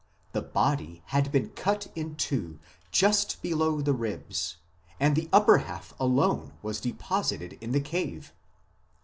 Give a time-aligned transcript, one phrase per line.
[0.31, 2.57] The body had been cut in two
[2.89, 4.57] just below the ribs,
[4.99, 8.33] and the upper half alone was deposited in the cave.